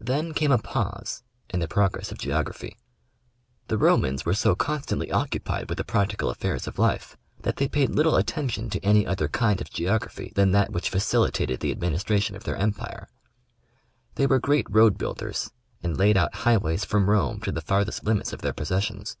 [0.00, 2.76] Then came a pause in the progress of geography.
[3.68, 7.90] The Romans were so constantly occupied with the practical affairs of life, that they paid
[7.90, 10.14] little attention to any other kind of 6 National Oeograjphic Magazine.
[10.24, 13.08] geography than that which facilitated the administration of their empire.
[14.16, 18.32] They were great road builders, and laid out highways from Rome to the farthest limits
[18.32, 19.16] of their possessions.